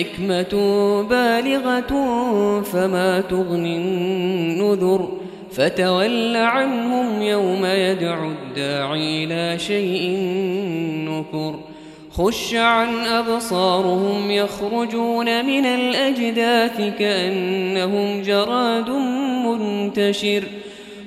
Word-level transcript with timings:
حكمة 0.00 0.52
بالغة 1.02 1.92
فما 2.62 3.20
تغني 3.20 3.76
النذر 3.76 5.08
فتول 5.52 6.36
عنهم 6.36 7.22
يوم 7.22 7.64
يدعو 7.64 8.30
الداعي 8.30 9.24
إلى 9.24 9.58
شيء 9.58 10.10
نكر 11.08 11.54
خش 12.12 12.54
عن 12.54 12.88
أبصارهم 13.06 14.30
يخرجون 14.30 15.44
من 15.46 15.66
الأجداث 15.66 16.98
كأنهم 16.98 18.22
جراد 18.22 18.90
منتشر 19.46 20.42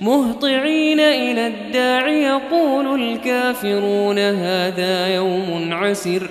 مهطعين 0.00 1.00
إلى 1.00 1.46
الداع 1.46 2.08
يقول 2.08 3.02
الكافرون 3.02 4.18
هذا 4.18 5.14
يوم 5.14 5.68
عسر 5.72 6.30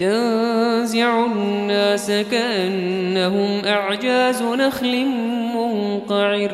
تنزع 0.00 1.26
الناس 1.26 2.10
كأنهم 2.10 3.64
أعجاز 3.64 4.42
نخل 4.42 5.06
منقعر. 5.54 6.50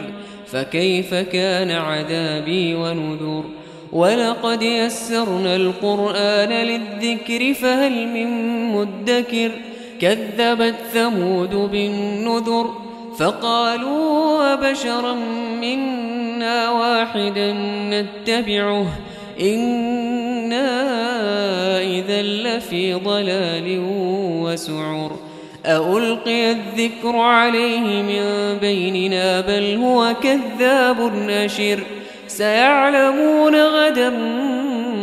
فكيف 0.46 1.14
كان 1.14 1.70
عذابي 1.70 2.74
ونذر؟ 2.74 3.44
ولقد 3.92 4.62
يسرنا 4.62 5.56
القرآن 5.56 6.48
للذكر 6.48 7.54
فهل 7.54 8.08
من 8.08 8.28
مدكر؟ 8.72 9.50
كذبت 10.00 10.74
ثمود 10.92 11.54
بالنذر 11.54 12.70
فقالوا 13.18 14.54
وبشرا 14.54 15.14
منا 15.60 16.70
واحدا 16.70 17.52
نتبعه. 17.90 18.86
إذا 22.14 22.22
لفي 22.22 22.94
ضلال 22.94 23.78
وسعر. 24.42 25.16
ألقي 25.66 26.50
الذكر 26.50 27.16
عليه 27.16 28.02
من 28.02 28.58
بيننا 28.58 29.40
بل 29.40 29.76
هو 29.76 30.14
كذاب 30.22 31.12
نشر 31.14 31.80
سيعلمون 32.26 33.54
غدا 33.54 34.10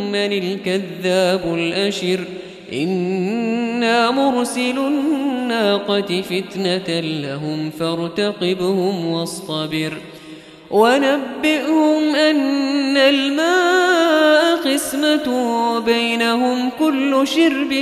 من 0.08 0.32
الكذاب 0.32 1.54
الأشر. 1.54 2.20
إنا 2.72 4.10
مرسل 4.10 4.78
الناقة 4.78 6.22
فتنة 6.22 7.00
لهم 7.00 7.70
فارتقبهم 7.70 9.06
واصطبر. 9.06 9.92
ونبئهم 10.72 12.14
أن 12.14 12.96
الماء 12.96 14.56
قسمة 14.56 15.28
بينهم 15.80 16.70
كل 16.78 17.26
شرب 17.26 17.72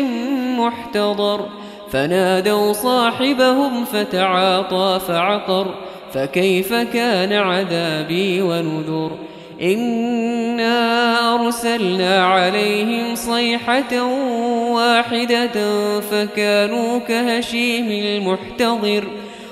محتضر. 0.59 1.49
فنادوا 1.93 2.73
صاحبهم 2.73 3.85
فتعاطى 3.85 5.01
فعقر. 5.09 5.75
فكيف 6.13 6.75
كان 6.75 7.33
عذابي 7.33 8.43
ونذر؟ 8.43 9.11
إنا 9.63 11.35
أرسلنا 11.35 12.27
عليهم 12.27 13.15
صيحة 13.15 14.03
واحدة 14.73 15.51
فكانوا 16.01 16.99
كهشيم 16.99 17.89
المحتضر. 17.91 19.05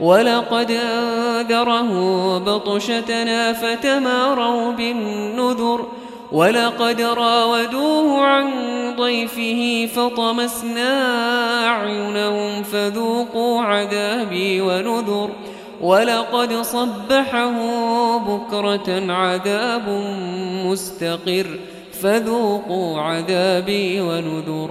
ولقد 0.00 0.70
أنذره 0.70 1.92
بطشتنا 2.38 3.52
فتماروا 3.52 4.72
بالنذر 4.72 5.86
ولقد 6.32 7.00
راودوه 7.00 8.20
عن 8.20 8.50
ضيفه 8.96 9.88
فطمسنا 9.94 10.90
أعينهم 11.66 12.62
فذوقوا 12.62 13.62
عذابي 13.62 14.60
ونذر 14.60 15.30
ولقد 15.80 16.52
صبحه 16.52 17.58
بكرة 18.18 19.12
عذاب 19.12 19.88
مستقر 20.66 21.46
فذوقوا 21.92 23.00
عذابي 23.00 24.00
ونذر 24.00 24.70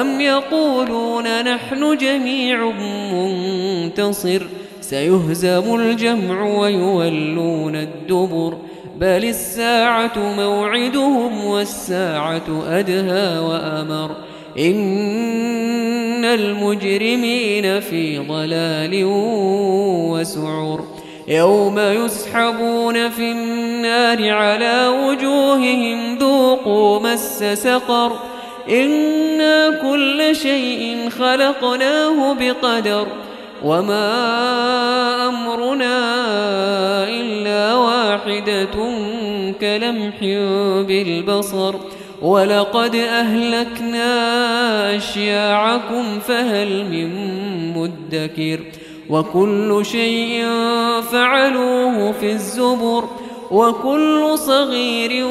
أم 0.00 0.20
يقولون 0.20 1.54
نحن 1.54 1.96
جميع 1.96 2.70
منتصر؟ 2.70 4.42
سيهزم 4.80 5.74
الجمع 5.74 6.44
ويولون 6.44 7.76
الدبر. 7.76 8.56
بل 8.96 9.24
الساعة 9.24 10.12
موعدهم 10.16 11.44
والساعة 11.44 12.62
أدهى 12.68 13.38
وأمر. 13.38 14.10
إن 14.58 16.24
المجرمين 16.24 17.80
في 17.80 18.18
ضلال 18.18 18.90
وسعر. 20.10 20.84
يوم 21.28 21.78
يسحبون 21.78 23.08
في 23.08 23.32
النار 23.32 24.30
على 24.30 24.88
وجوههم 24.88 26.18
ذوقوا 26.18 27.00
مس 27.00 27.44
سقر. 27.44 28.12
إنا 28.70 29.70
كل 29.70 30.36
شيء 30.36 31.10
خلقناه 31.10 32.32
بقدر 32.32 33.06
وما 33.64 34.08
أمرنا 35.28 35.98
إلا 37.08 37.74
واحدة 37.74 38.74
كلمح 39.60 40.18
بالبصر 40.88 41.74
ولقد 42.22 42.94
أهلكنا 42.94 44.06
أشياعكم 44.96 46.18
فهل 46.20 46.84
من 46.84 47.08
مدكر 47.76 48.60
وكل 49.10 49.80
شيء 49.82 50.44
فعلوه 51.12 52.12
في 52.12 52.32
الزبر 52.32 53.04
وكل 53.50 54.38
صغير 54.38 55.26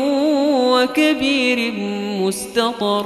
وكبير 0.53 1.73
مستطر 2.21 3.05